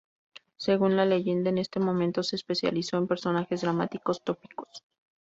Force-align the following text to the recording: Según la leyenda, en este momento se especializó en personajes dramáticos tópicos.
Según 0.57 0.95
la 0.97 1.05
leyenda, 1.05 1.51
en 1.51 1.59
este 1.59 1.79
momento 1.79 2.23
se 2.23 2.35
especializó 2.35 2.97
en 2.97 3.05
personajes 3.07 3.61
dramáticos 3.61 4.23
tópicos. 4.23 4.83